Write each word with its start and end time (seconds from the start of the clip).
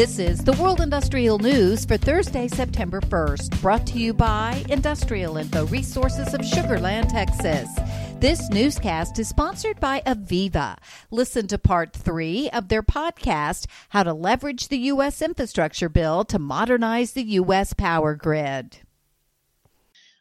This 0.00 0.18
is 0.18 0.42
the 0.42 0.54
World 0.54 0.80
Industrial 0.80 1.38
News 1.38 1.84
for 1.84 1.98
Thursday, 1.98 2.48
September 2.48 3.02
1st, 3.02 3.60
brought 3.60 3.86
to 3.88 3.98
you 3.98 4.14
by 4.14 4.64
Industrial 4.70 5.36
Info 5.36 5.66
Resources 5.66 6.32
of 6.32 6.42
Sugar 6.42 6.80
Land, 6.80 7.10
Texas. 7.10 7.68
This 8.18 8.48
newscast 8.48 9.18
is 9.18 9.28
sponsored 9.28 9.78
by 9.78 10.00
AVEVA. 10.06 10.78
Listen 11.10 11.46
to 11.48 11.58
part 11.58 11.92
three 11.92 12.48
of 12.48 12.68
their 12.68 12.82
podcast, 12.82 13.66
How 13.90 14.02
to 14.02 14.14
Leverage 14.14 14.68
the 14.68 14.78
U.S. 14.78 15.20
Infrastructure 15.20 15.90
Bill 15.90 16.24
to 16.24 16.38
Modernize 16.38 17.12
the 17.12 17.24
U.S. 17.34 17.74
Power 17.74 18.14
Grid. 18.14 18.78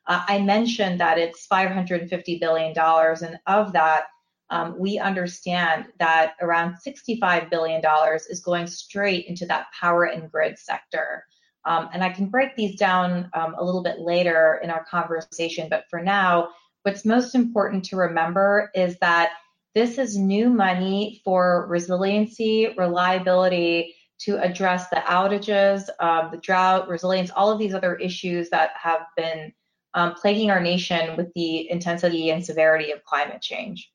Uh, 0.06 0.26
I 0.28 0.40
mentioned 0.40 1.00
that 1.00 1.18
it's 1.18 1.48
$550 1.48 2.38
billion, 2.38 2.74
and 2.78 3.40
of 3.48 3.72
that, 3.72 4.08
um, 4.50 4.76
we 4.78 4.98
understand 4.98 5.86
that 6.00 6.34
around 6.42 6.78
$65 6.86 7.50
billion 7.50 7.82
is 8.30 8.40
going 8.40 8.68
straight 8.68 9.28
into 9.28 9.46
that 9.46 9.68
power 9.80 10.06
and 10.06 10.32
grid 10.32 10.58
sector. 10.58 11.26
Um, 11.66 11.90
and 11.94 12.04
I 12.04 12.10
can 12.10 12.28
break 12.28 12.56
these 12.56 12.76
down 12.78 13.30
um, 13.34 13.56
a 13.58 13.64
little 13.64 13.84
bit 13.84 14.00
later 14.00 14.60
in 14.64 14.70
our 14.70 14.84
conversation, 14.86 15.68
but 15.70 15.86
for 15.90 16.02
now, 16.02 16.50
what's 16.84 17.06
most 17.06 17.36
important 17.36 17.86
to 17.86 17.98
remember 17.98 18.72
is 18.74 18.98
that 19.00 19.34
this 19.76 19.98
is 19.98 20.18
new 20.18 20.50
money 20.50 21.22
for 21.24 21.68
resiliency, 21.68 22.74
reliability, 22.78 23.96
to 24.20 24.38
address 24.38 24.90
the 24.90 24.98
outages, 24.98 25.88
um, 26.00 26.30
the 26.32 26.38
drought, 26.38 26.90
resilience, 26.90 27.32
all 27.32 27.52
of 27.52 27.60
these 27.60 27.74
other 27.74 27.96
issues 27.96 28.50
that 28.50 28.72
have 28.82 29.02
been 29.16 29.54
um, 29.94 30.14
plaguing 30.16 30.52
our 30.52 30.60
nation 30.60 31.16
with 31.16 31.32
the 31.36 31.70
intensity 31.72 32.30
and 32.32 32.46
severity 32.46 32.92
of 32.92 33.04
climate 33.06 33.42
change. 33.42 33.92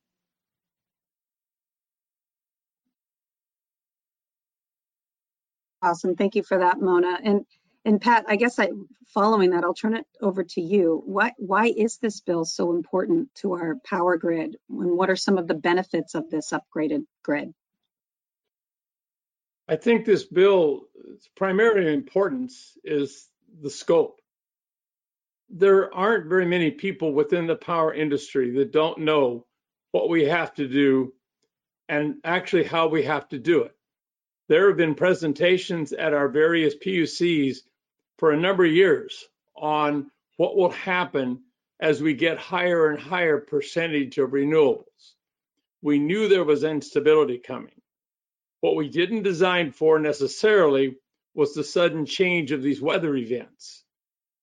Awesome. 5.85 6.17
Thank 6.17 6.35
you 6.35 6.43
for 6.43 6.59
that, 6.59 6.81
Mona. 6.81 7.19
And 7.23 7.45
and 7.85 8.01
Pat, 8.01 8.25
I 8.27 8.37
guess 8.37 8.59
I 8.59 8.71
following 9.13 9.51
that, 9.51 9.65
I'll 9.65 9.75
turn 9.75 9.95
it 9.95 10.07
over 10.19 10.43
to 10.43 10.63
you. 10.63 11.03
Why 11.05 11.33
why 11.37 11.67
is 11.67 11.99
this 11.99 12.21
bill 12.21 12.47
so 12.47 12.75
important 12.75 13.35
to 13.37 13.53
our 13.53 13.77
power 13.85 14.17
grid? 14.17 14.57
And 14.71 14.97
what 14.97 15.11
are 15.11 15.17
some 15.17 15.37
of 15.37 15.47
the 15.47 15.55
benefits 15.55 16.15
of 16.15 16.31
this 16.31 16.53
upgraded 16.53 17.05
grid? 17.23 17.53
I 19.69 19.77
think 19.77 20.07
this 20.07 20.25
bill, 20.25 20.87
its 21.13 21.29
primary 21.37 21.93
importance 21.93 22.79
is 22.83 23.29
the 23.61 23.71
scope. 23.71 24.21
There 25.51 25.95
aren't 25.95 26.31
very 26.31 26.47
many 26.47 26.71
people 26.71 27.13
within 27.13 27.47
the 27.47 27.57
power 27.57 27.93
industry 27.93 28.53
that 28.53 28.73
don't 28.73 29.01
know 29.01 29.45
what 29.93 30.09
we 30.09 30.25
have 30.25 30.55
to 30.55 30.67
do 30.67 31.13
and 31.91 32.17
actually 32.25 32.65
how 32.65 32.89
we 32.89 33.03
have 33.03 33.29
to 33.29 33.39
do 33.39 33.65
it. 33.65 33.77
There 34.49 34.69
have 34.69 34.77
been 34.77 34.95
presentations 34.95 35.93
at 35.93 36.13
our 36.13 36.29
various 36.29 36.75
PUCs 36.75 37.59
for 38.19 38.33
a 38.33 38.41
number 38.41 38.65
of 38.65 38.73
years 38.73 39.25
on 39.57 40.11
what 40.37 40.57
will 40.57 40.71
happen 40.71 41.43
as 41.81 42.03
we 42.03 42.15
get 42.15 42.39
higher 42.39 42.91
and 42.91 43.01
higher 43.01 43.39
percentage 43.39 44.19
of 44.19 44.31
renewables. 44.31 45.15
We 45.83 45.99
knew 45.99 46.29
there 46.29 46.45
was 46.45 46.65
instability 46.65 47.39
coming. 47.39 47.81
What 48.61 48.77
we 48.77 48.89
didn't 48.89 49.23
design 49.23 49.73
for 49.73 49.99
necessarily 49.99 50.97
was 51.35 51.55
the 51.55 51.65
sudden 51.65 52.07
change 52.07 52.53
of 52.53 52.63
these 52.63 52.81
weather 52.81 53.15
events. 53.17 53.85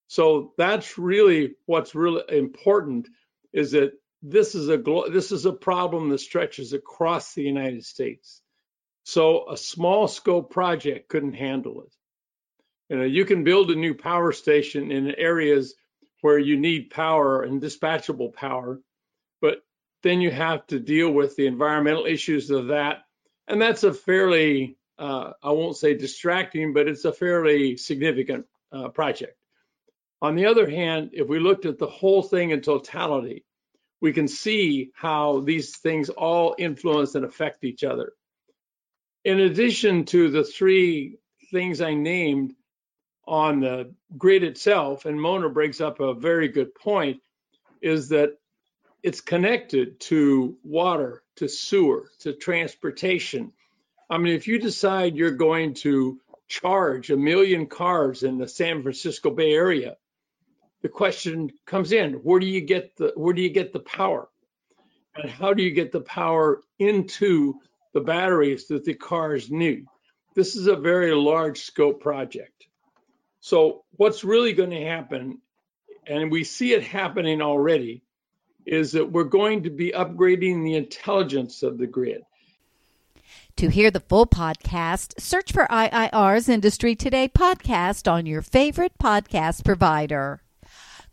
So 0.08 0.54
that's 0.58 0.98
really 0.98 1.56
what's 1.66 1.96
really 1.96 2.24
important 2.30 3.08
is 3.54 3.72
that 3.72 3.94
this 4.22 4.54
is 4.56 4.70
a 4.70 4.78
this 5.12 5.32
is 5.32 5.46
a 5.46 5.54
problem 5.54 6.10
that 6.10 6.20
stretches 6.20 6.74
across 6.74 7.34
the 7.34 7.44
United 7.44 7.86
States. 7.86 8.41
So 9.04 9.50
a 9.50 9.58
small 9.58 10.08
scope 10.08 10.52
project 10.52 11.10
couldn't 11.10 11.34
handle 11.34 11.82
it. 11.82 11.94
You 12.90 12.98
know, 12.98 13.06
you 13.06 13.26
can 13.26 13.44
build 13.44 13.72
a 13.72 13.76
new 13.76 13.96
power 13.96 14.32
station 14.32 14.92
in 14.92 15.16
areas 15.16 15.76
where 16.22 16.38
you 16.38 16.58
need 16.58 16.92
power 16.92 17.42
and 17.42 17.62
dispatchable 17.62 18.34
power, 18.34 18.80
but 19.42 19.64
then 20.04 20.22
you 20.22 20.30
have 20.30 20.68
to 20.68 20.80
deal 20.80 21.10
with 21.10 21.36
the 21.36 21.48
environmental 21.48 22.06
issues 22.06 22.52
of 22.52 22.68
that. 22.68 23.04
And 23.48 23.62
that's 23.62 23.84
a 23.84 23.94
fairly, 23.94 24.78
uh, 25.00 25.32
I 25.42 25.52
won't 25.52 25.78
say 25.78 25.96
distracting, 25.96 26.74
but 26.74 26.88
it's 26.88 27.06
a 27.06 27.14
fairly 27.14 27.78
significant 27.78 28.46
uh, 28.72 28.90
project. 28.90 29.38
On 30.22 30.36
the 30.36 30.46
other 30.46 30.70
hand, 30.70 31.12
if 31.14 31.28
we 31.28 31.40
looked 31.40 31.66
at 31.66 31.80
the 31.80 31.88
whole 31.88 32.22
thing 32.22 32.52
in 32.52 32.62
totality, 32.62 33.46
we 34.00 34.14
can 34.14 34.28
see 34.28 34.92
how 34.94 35.40
these 35.40 35.78
things 35.78 36.10
all 36.10 36.56
influence 36.58 37.16
and 37.16 37.26
affect 37.26 37.64
each 37.64 37.84
other 37.84 38.14
in 39.24 39.40
addition 39.40 40.06
to 40.06 40.30
the 40.30 40.44
three 40.44 41.18
things 41.52 41.82
I 41.82 41.94
named 41.94 42.56
on 43.28 43.60
the 43.60 43.94
grid 44.18 44.44
itself, 44.44 45.06
and 45.06 45.22
Mona 45.22 45.50
brings 45.50 45.80
up 45.80 46.00
a 46.00 46.14
very 46.14 46.48
good 46.48 46.74
point, 46.74 47.22
is 47.82 48.10
that 48.10 48.38
it's 49.04 49.22
connected 49.22 50.00
to 50.00 50.58
water, 50.64 51.24
to 51.38 51.48
sewer, 51.48 52.10
to 52.20 52.34
transportation. 52.34 53.52
I 54.10 54.18
mean, 54.18 54.36
if 54.36 54.48
you 54.48 54.60
decide 54.60 55.16
you're 55.16 55.32
going 55.32 55.76
to 55.76 56.20
charge 56.48 57.10
a 57.10 57.18
million 57.18 57.68
cars 57.68 58.24
in 58.24 58.38
the 58.38 58.48
San 58.48 58.84
Francisco 58.84 59.30
Bay 59.32 59.54
Area, 59.54 59.96
the 60.82 60.90
question 60.90 61.52
comes 61.66 61.92
in, 61.92 62.16
where 62.16 62.40
do 62.40 62.48
you 62.48 62.62
get 62.62 62.96
the 62.98 63.14
where 63.16 63.34
do 63.34 63.42
you 63.42 63.50
get 63.50 63.72
the 63.72 63.80
power? 63.80 64.28
And 65.16 65.30
how 65.30 65.54
do 65.54 65.62
you 65.64 65.72
get 65.72 65.92
the 65.92 66.02
power 66.02 66.62
into 66.80 67.60
the 67.94 68.02
batteries 68.02 68.68
that 68.68 68.86
the 68.86 68.94
cars 68.94 69.52
need. 69.52 69.86
This 70.36 70.56
is 70.56 70.68
a 70.68 70.76
very 70.76 71.14
large 71.14 71.62
scope 71.62 72.02
project. 72.02 72.66
So 73.42 73.84
what's 73.98 74.24
really 74.24 74.54
going 74.54 74.70
to 74.70 74.86
happen, 74.86 75.40
and 76.08 76.32
we 76.32 76.44
see 76.44 76.74
it 76.74 76.84
happening 76.84 77.42
already, 77.42 78.04
is 78.66 78.92
that 78.92 79.12
we're 79.12 79.24
going 79.24 79.64
to 79.64 79.70
be 79.70 79.92
upgrading 79.92 80.64
the 80.64 80.76
intelligence 80.76 81.64
of 81.64 81.78
the 81.78 81.88
grid. 81.88 82.22
To 83.58 83.70
hear 83.70 83.92
the 83.92 84.00
full 84.00 84.28
podcast, 84.28 85.20
search 85.20 85.52
for 85.52 85.68
IIR's 85.70 86.48
Industry 86.48 86.96
Today 86.96 87.28
podcast 87.28 88.10
on 88.10 88.26
your 88.26 88.42
favorite 88.42 88.94
podcast 89.02 89.66
provider. 89.66 90.42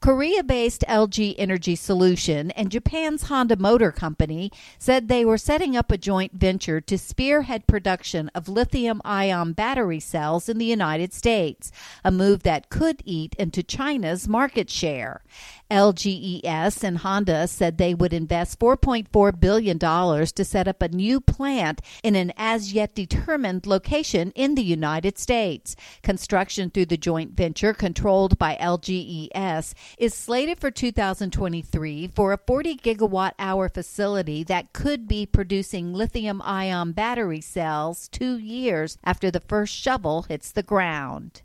Korea 0.01 0.45
based 0.45 0.85
LG 0.89 1.35
Energy 1.39 1.75
Solution 1.75 2.53
and 2.53 2.71
Japan's 2.71 3.25
Honda 3.25 3.57
Motor 3.57 3.91
Company 3.91 4.53
said 4.79 5.09
they 5.09 5.25
were 5.25 5.37
setting 5.37 5.77
up 5.77 5.91
a 5.91 5.99
joint 5.99 6.33
venture 6.33 6.81
to 6.81 6.97
spearhead 6.97 7.67
production 7.67 8.31
of 8.33 8.49
lithium 8.49 9.03
ion 9.05 9.53
battery 9.53 9.99
cells 9.99 10.49
in 10.49 10.59
the 10.59 10.65
United 10.65 11.13
States, 11.13 11.73
a 12.05 12.13
move 12.13 12.45
that 12.45 12.71
could 12.71 13.03
eat 13.05 13.35
into 13.41 13.61
China's 13.65 14.29
market 14.29 14.71
share. 14.71 15.23
LGES 15.69 16.83
and 16.83 16.99
Honda 16.99 17.47
said 17.47 17.77
they 17.77 17.93
would 17.93 18.13
invest 18.13 18.59
$4.4 18.59 19.39
billion 19.39 19.79
to 19.79 20.45
set 20.45 20.69
up 20.69 20.81
a 20.81 20.89
new 20.89 21.21
plant 21.21 21.83
in 22.03 22.15
an 22.15 22.33
as 22.37 22.73
yet 22.73 22.95
determined 22.95 23.67
location 23.67 24.31
in 24.37 24.55
the 24.55 24.63
United 24.63 25.19
States. 25.19 25.77
Construction 26.03 26.71
through 26.71 26.87
the 26.87 26.97
joint 26.97 27.33
venture 27.33 27.75
controlled 27.75 28.39
by 28.39 28.57
LGES 28.61 29.75
is 29.97 30.12
slated 30.12 30.60
for 30.60 30.71
2023 30.71 32.09
for 32.15 32.32
a 32.32 32.38
40 32.38 32.76
gigawatt 32.76 33.32
hour 33.38 33.69
facility 33.69 34.44
that 34.44 34.72
could 34.72 35.09
be 35.09 35.25
producing 35.25 35.94
lithium 35.94 36.43
ion 36.43 36.93
battery 36.93 37.41
cells 37.41 38.09
two 38.09 38.38
years 38.38 38.99
after 39.04 39.31
the 39.31 39.41
first 39.41 39.75
shovel 39.75 40.22
hits 40.22 40.53
the 40.53 40.62
ground. 40.62 41.43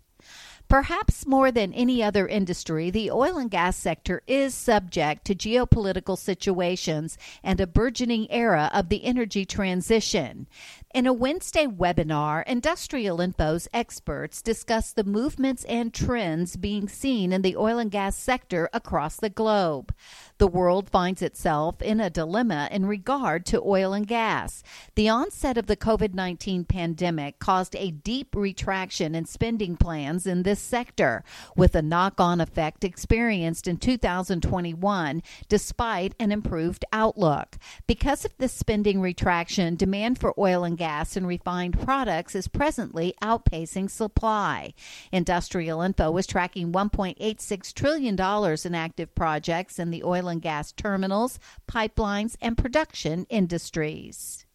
Perhaps 0.74 1.28
more 1.28 1.52
than 1.52 1.72
any 1.74 2.02
other 2.02 2.28
industry, 2.28 2.90
the 2.90 3.12
oil 3.12 3.38
and 3.38 3.52
gas 3.52 3.78
sector 3.78 4.24
is 4.26 4.56
subject 4.56 5.24
to 5.26 5.36
geopolitical 5.36 6.18
situations 6.18 7.16
and 7.44 7.62
a 7.62 7.68
burgeoning 7.68 8.26
era 8.32 8.72
of 8.74 8.90
the 8.90 9.04
energy 9.04 9.46
transition. 9.46 10.48
In 10.94 11.08
a 11.08 11.12
Wednesday 11.12 11.66
webinar, 11.66 12.44
Industrial 12.46 13.20
Info's 13.20 13.68
experts 13.74 14.44
discuss 14.44 14.94
the 14.94 15.04
movements 15.04 15.64
and 15.64 15.92
trends 15.92 16.56
being 16.56 16.88
seen 16.88 17.34
in 17.34 17.42
the 17.42 17.58
oil 17.58 17.80
and 17.80 17.90
gas 17.90 18.16
sector 18.16 18.70
across 18.72 19.16
the 19.16 19.32
globe. 19.32 19.92
The 20.38 20.46
world 20.46 20.92
finds 20.92 21.24
itself 21.24 21.82
in 21.82 22.00
a 22.00 22.12
dilemma 22.12 22.70
in 22.70 22.86
regard 22.86 23.44
to 23.48 23.64
oil 23.64 23.94
and 23.94 24.06
gas. 24.06 24.62
The 24.94 25.10
onset 25.10 25.58
of 25.58 25.66
the 25.66 25.76
COVID 25.76 26.14
19 26.14 26.66
pandemic 26.66 27.40
caused 27.40 27.76
a 27.76 27.90
deep 27.90 28.36
retraction 28.36 29.16
in 29.16 29.26
spending 29.26 29.78
plans 29.78 30.28
in 30.28 30.44
this 30.44 30.60
sector, 30.60 31.24
with 31.56 31.74
a 31.74 31.82
knock 31.82 32.20
on 32.20 32.40
effect 32.40 32.84
experienced 32.84 33.68
in 33.68 33.78
2021 33.78 35.24
despite 35.50 36.14
an 36.20 36.32
improved 36.32 36.86
outlook. 36.94 37.58
Because 37.88 38.26
of 38.26 38.38
this 38.38 38.54
spending 38.54 39.02
retraction, 39.02 39.76
demand 39.76 40.20
for 40.20 40.36
oil 40.38 40.64
and 40.64 40.78
gas 40.84 41.16
and 41.16 41.26
refined 41.26 41.80
products 41.80 42.36
is 42.36 42.50
presently 42.50 43.14
outpacing 43.22 43.90
supply. 43.90 44.74
Industrial 45.14 45.80
Info 45.80 46.18
is 46.18 46.28
tracking 46.28 46.74
$1.86 46.74 47.74
trillion 47.74 48.20
in 48.66 48.76
active 48.76 49.16
projects 49.16 49.80
in 49.80 49.92
the 49.92 50.04
oil 50.04 50.28
and 50.28 50.42
gas 50.42 50.74
terminals, 50.74 51.40
pipelines, 51.72 52.36
and 52.42 52.58
production 52.58 53.26
industries. 53.30 54.46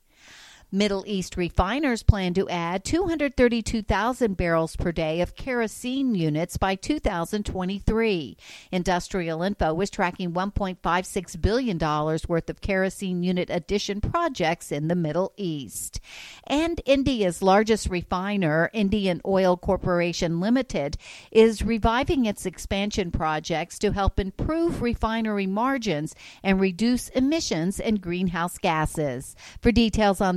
Middle 0.70 1.02
East 1.06 1.38
refiners 1.38 2.02
plan 2.02 2.34
to 2.34 2.46
add 2.50 2.84
232,000 2.84 4.36
barrels 4.36 4.76
per 4.76 4.92
day 4.92 5.22
of 5.22 5.34
kerosene 5.34 6.14
units 6.14 6.58
by 6.58 6.74
2023. 6.74 8.36
Industrial 8.70 9.42
Info 9.42 9.80
is 9.80 9.88
tracking 9.88 10.32
$1.56 10.32 11.40
billion 11.40 11.78
worth 11.78 12.50
of 12.50 12.60
kerosene 12.60 13.22
unit 13.22 13.48
addition 13.48 14.02
projects 14.02 14.70
in 14.70 14.88
the 14.88 14.94
Middle 14.94 15.32
East. 15.38 16.00
And 16.46 16.82
India's 16.84 17.40
largest 17.40 17.88
refiner, 17.88 18.68
Indian 18.74 19.22
Oil 19.24 19.56
Corporation 19.56 20.38
Limited, 20.38 20.98
is 21.30 21.62
reviving 21.62 22.26
its 22.26 22.44
expansion 22.44 23.10
projects 23.10 23.78
to 23.78 23.92
help 23.92 24.20
improve 24.20 24.82
refinery 24.82 25.46
margins 25.46 26.14
and 26.42 26.60
reduce 26.60 27.08
emissions 27.08 27.80
and 27.80 28.02
greenhouse 28.02 28.58
gases. 28.58 29.34
For 29.62 29.72
details 29.72 30.20
on 30.20 30.36